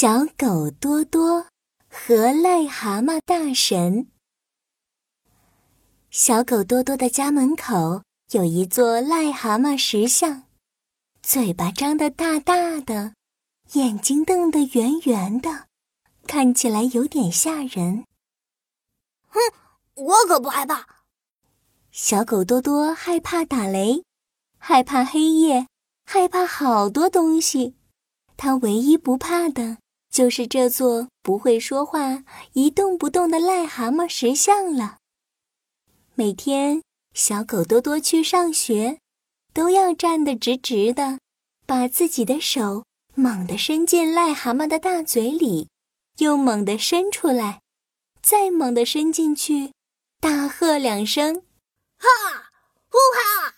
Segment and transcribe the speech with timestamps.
[0.00, 1.46] 小狗多多
[1.90, 4.08] 和癞蛤蟆大神。
[6.08, 10.44] 小狗多多的家门口有一座癞蛤蟆石像，
[11.20, 13.12] 嘴巴张得大大的，
[13.74, 15.66] 眼睛瞪得圆圆的，
[16.26, 18.06] 看起来有点吓人。
[19.28, 19.38] 哼，
[19.96, 20.86] 我可不害怕。
[21.90, 24.02] 小狗多多害怕打雷，
[24.56, 25.66] 害怕黑夜，
[26.06, 27.76] 害怕好多东西。
[28.38, 29.76] 他唯一不怕的
[30.10, 34.98] 就是这座不会说话、一动不动的癞蛤蟆石像了。
[36.14, 36.82] 每天，
[37.14, 38.98] 小狗多多去上学，
[39.54, 41.18] 都要站得直直的，
[41.66, 45.68] 把自己的手猛地伸进癞蛤蟆的大嘴里，
[46.18, 47.60] 又猛地伸出来，
[48.20, 49.72] 再猛地伸进去，
[50.20, 51.42] 大喝两声
[51.98, 52.50] ：“哈，
[52.90, 53.54] 呼哈！”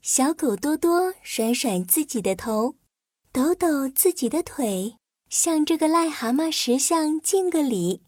[0.00, 2.76] 小狗多多甩甩自己的头。
[3.32, 4.96] 抖抖自己的腿，
[5.32, 8.02] 向这个癞蛤蟆石像敬个礼，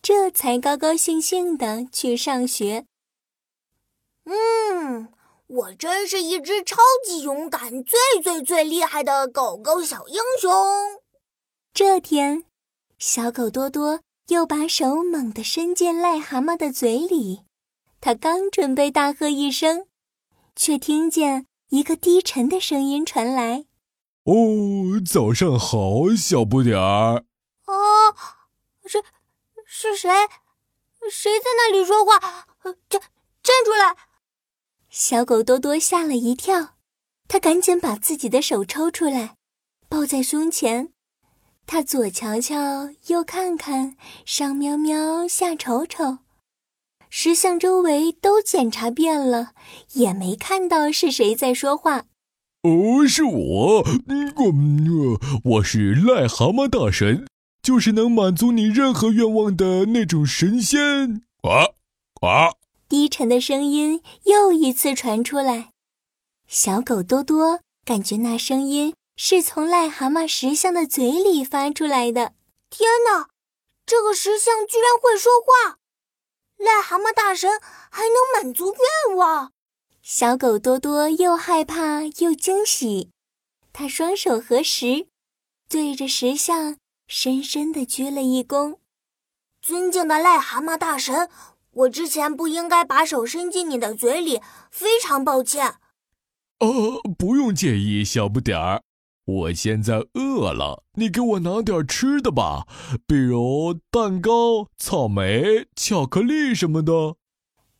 [0.00, 2.86] 这才高高兴兴的去上学。
[4.24, 5.12] 嗯，
[5.48, 10.50] 我真是一只超级勇敢、最最最厉害的狗狗小英雄。
[11.74, 12.44] 这天，
[12.98, 17.42] 小狗多多又把手猛地伸进癞蛤蟆的嘴里，
[18.00, 19.86] 它刚准备大喝一声，
[20.56, 23.66] 却听见一个低沉的声音传来。
[24.24, 24.34] 哦，
[25.04, 27.24] 早上好，小不点儿。
[27.66, 28.14] 哦，
[28.86, 29.02] 是
[29.66, 30.10] 是谁？
[31.10, 32.18] 谁在那里说话？
[32.88, 33.00] 站
[33.42, 33.96] 站出来！
[34.88, 36.76] 小狗多多吓了一跳，
[37.26, 39.36] 他赶紧把自己的手抽出来，
[39.88, 40.92] 抱在胸前。
[41.66, 46.18] 他左瞧瞧，右看看，上瞄瞄，下瞅瞅，
[47.10, 49.52] 石像周围都检查遍了，
[49.94, 52.04] 也没看到是谁在说话。
[52.62, 57.26] 哦，是我，我我是癞蛤蟆大神，
[57.60, 61.22] 就是能满足你任何愿望的那种神仙。
[61.40, 61.74] 呱
[62.14, 62.56] 呱，
[62.88, 65.70] 低沉的声音又一次传出来。
[66.46, 72.32] 小狗多多感觉那声音是从癞蛤蟆石像的嘴里发出来的。
[72.70, 73.26] 天哪，
[73.84, 75.78] 这个石像居然会说话！
[76.58, 77.50] 癞蛤蟆大神
[77.90, 78.72] 还能满足
[79.08, 79.50] 愿望。
[80.14, 83.08] 小狗多多又害怕又惊喜，
[83.72, 85.06] 他双手合十，
[85.70, 86.76] 对着石像
[87.08, 88.76] 深深的鞠了一躬。
[89.62, 91.30] 尊敬的癞蛤蟆大神，
[91.70, 95.76] 我之前不应该把手伸进你的嘴里，非常抱歉。
[96.58, 98.82] 哦，不用介意，小不点儿。
[99.24, 102.66] 我现在饿了，你给我拿点吃的吧，
[103.06, 107.16] 比如蛋糕、草莓、巧克力什么的。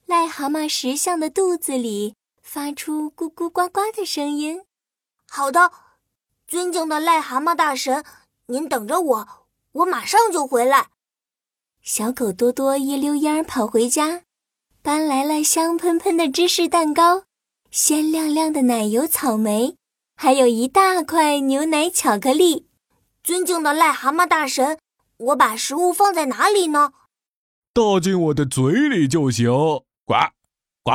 [0.06, 4.63] 癞蛤蟆石像的肚子里发出咕咕呱呱的声音。
[5.29, 5.73] 好的，
[6.47, 8.05] 尊敬的癞蛤蟆大神，
[8.47, 9.29] 您等着我，
[9.73, 10.89] 我马上就回来。
[11.81, 14.25] 小狗多多一溜烟跑回家，
[14.83, 17.25] 搬来了香喷喷的芝士蛋糕、
[17.71, 19.77] 鲜亮亮的奶油草莓，
[20.15, 22.69] 还有一大块牛奶巧克力。
[23.23, 24.79] 尊敬的癞蛤蟆大神，
[25.17, 26.93] 我把食物放在哪里呢？
[27.73, 29.49] 倒进我的嘴里就行。
[30.05, 30.15] 呱，
[30.83, 30.93] 呱！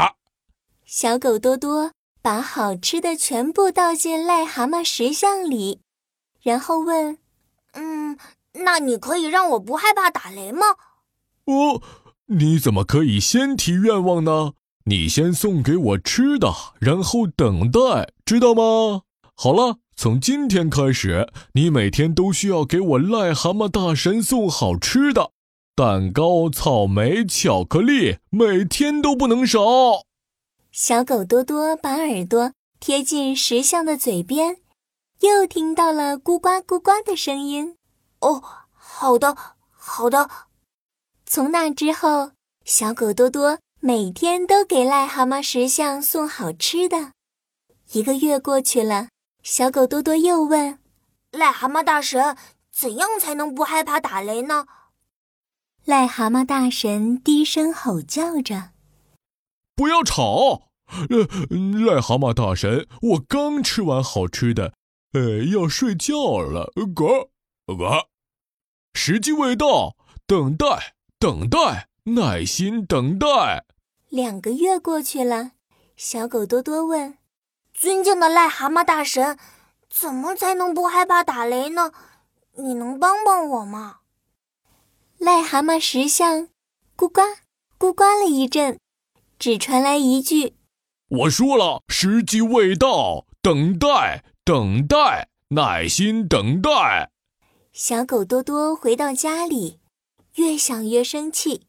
[0.89, 5.81] 小狗多多把好吃的全部倒进癞蛤蟆石像里，
[6.41, 7.17] 然后问
[7.75, 8.17] ：“嗯，
[8.53, 10.61] 那你可以让我不害怕打雷吗
[11.43, 11.81] ？”“哦，
[12.27, 14.53] 你怎么可以先提愿望呢？
[14.85, 19.01] 你先送给我吃的，然后等待，知道吗
[19.35, 25.31] ？”“好了，从今天开始，你每天都需要给我癞蛤蟆大神送好吃的。”
[25.75, 30.06] 蛋糕、草莓、巧克力，每天都不能少。
[30.79, 34.57] 小狗多多把耳朵贴近石像的嘴边，
[35.21, 37.75] 又听到了咕呱咕呱的声音。
[38.19, 38.43] 哦，
[38.75, 39.35] 好的，
[39.71, 40.29] 好的。
[41.25, 42.33] 从那之后，
[42.63, 47.13] 小狗多多每天都给癞蛤蟆石像送好吃的。
[47.93, 49.09] 一个月过去了，
[49.41, 50.77] 小狗多多又问
[51.33, 52.37] ：“癞蛤蟆大神，
[52.71, 54.67] 怎样才能不害怕打雷呢？”
[55.87, 58.73] 癞蛤蟆大神低声吼叫着
[59.73, 60.66] ：“不要吵！
[61.09, 64.73] 呃，癞蛤蟆大神，我刚吃完好吃的，
[65.13, 66.71] 呃，要睡觉了。
[66.95, 67.29] 呱
[67.65, 68.07] 呱，
[68.93, 69.95] 时机未到，
[70.25, 73.65] 等待，等待，耐心等待。”
[74.09, 75.51] 两个月过去了，
[75.95, 77.17] 小狗多多问
[77.73, 79.37] ：“尊敬的癞蛤蟆大神，
[79.89, 81.91] 怎么才能不害怕打雷呢？
[82.55, 83.97] 你能帮帮我吗？”
[85.19, 86.47] 癞蛤蟆石像
[86.95, 87.21] 咕呱
[87.77, 88.79] 咕呱了一阵，
[89.37, 90.55] 只传来一句
[91.09, 97.11] ：“我说了，时机未到，等待，等待，耐心等待。”
[97.71, 99.79] 小狗多多回到家里，
[100.35, 101.67] 越想越生气。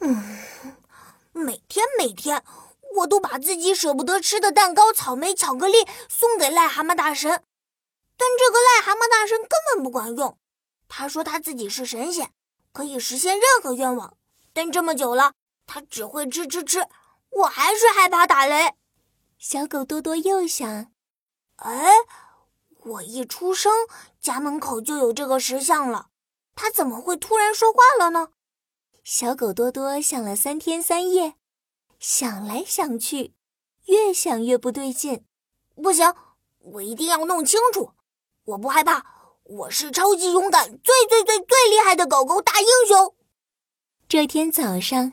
[0.00, 0.38] 嗯，
[1.32, 2.42] 每天每天，
[2.96, 5.78] 我都把自己舍不得吃的蛋糕、草莓、巧克力
[6.08, 7.30] 送给癞蛤蟆大神，
[8.16, 10.38] 但这个癞蛤蟆大神根本不管用。
[10.88, 12.30] 他说他自己是神仙，
[12.72, 14.16] 可以实现任何愿望，
[14.54, 15.34] 但这么久了，
[15.66, 16.86] 他只会吃吃吃，
[17.38, 18.74] 我还是害怕打雷。
[19.38, 20.90] 小狗多多又想：
[21.56, 21.92] 哎，
[22.84, 23.72] 我一出生，
[24.20, 26.08] 家门口就有这个石像了，
[26.56, 28.30] 它怎么会突然说话了呢？
[29.04, 31.34] 小狗多多想了三天三夜，
[32.00, 33.34] 想来想去，
[33.86, 35.24] 越想越不对劲。
[35.80, 36.12] 不行，
[36.58, 37.92] 我一定要弄清楚。
[38.46, 39.04] 我不害怕，
[39.44, 43.14] 我是超级勇敢、最最最最厉害的狗狗大英雄。
[44.08, 45.12] 这天早上，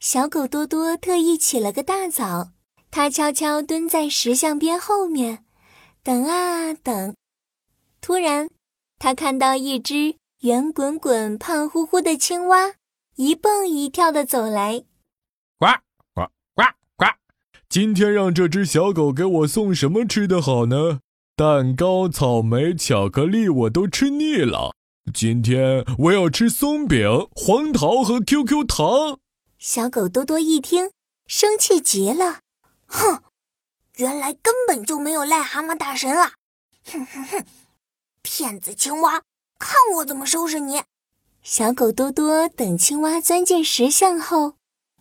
[0.00, 2.52] 小狗多多特意起了个大早，
[2.88, 5.44] 它悄悄蹲在石像边后面，
[6.04, 7.16] 等啊等。
[8.00, 8.48] 突然，
[9.00, 12.74] 它看到一只圆滚滚、胖乎乎的青蛙。
[13.16, 14.84] 一蹦一跳的走来，
[15.58, 15.66] 呱
[16.14, 16.22] 呱
[16.54, 16.62] 呱
[16.96, 17.06] 呱！
[17.68, 21.00] 今天让这只小狗给我送什么吃的好呢？
[21.34, 24.76] 蛋糕、草莓、巧克力我都吃腻了，
[25.12, 29.18] 今天我要吃松饼、黄桃和 QQ 糖。
[29.58, 30.92] 小狗多多一听，
[31.26, 32.42] 生气极了，
[32.86, 33.24] 哼！
[33.96, 36.34] 原来根本就没有癞蛤蟆大神啊！
[36.84, 37.44] 哼哼哼！
[38.22, 39.22] 骗子青蛙，
[39.58, 40.84] 看我怎么收拾你！
[41.42, 44.54] 小狗多多等青蛙钻进石像后，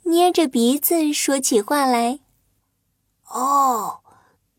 [0.05, 2.19] 捏着鼻子说起话来
[3.29, 4.01] ：“哦，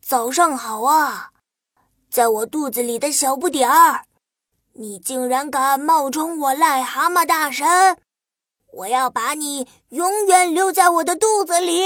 [0.00, 1.32] 早上好啊，
[2.08, 4.04] 在我肚子里的小不点儿，
[4.74, 7.98] 你竟然敢冒充我癞蛤蟆大神！
[8.72, 11.80] 我要把你永远留在我的肚子里！”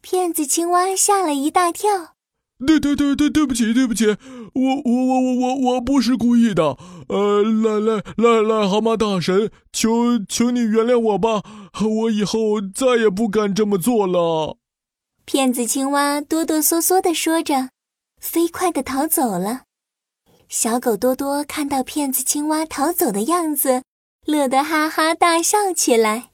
[0.00, 2.14] 骗子青蛙吓了一大跳。
[2.64, 4.16] 对对对对，对不起对不起，我
[4.84, 6.76] 我我我我我不是故意的，
[7.08, 11.42] 呃，癞癞癞癞蛤蟆大神，求求你原谅我吧，
[11.84, 14.58] 我以后再也不敢这么做了。
[15.24, 17.70] 骗子青蛙哆哆嗦嗦的说着，
[18.20, 19.62] 飞快的逃走了。
[20.48, 23.82] 小狗多多看到骗子青蛙逃走的样子，
[24.26, 26.30] 乐得哈哈大笑起来。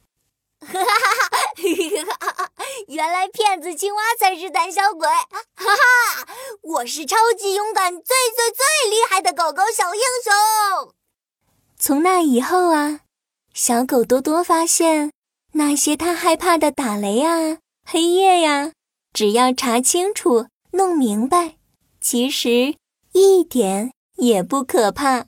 [0.60, 2.50] 哈哈哈哈哈！
[2.88, 5.06] 原来骗子青蛙才是胆小鬼！
[5.08, 5.24] 哈
[5.54, 6.28] 哈，
[6.62, 10.92] 我是超级勇敢、最最最厉害的狗狗小英雄。
[11.78, 13.00] 从那以后啊，
[13.54, 15.12] 小狗多多发现，
[15.52, 18.72] 那些他害怕的打雷啊、黑夜呀，
[19.14, 21.54] 只要查清楚、弄明白，
[22.00, 22.74] 其实
[23.12, 25.27] 一点也不可怕。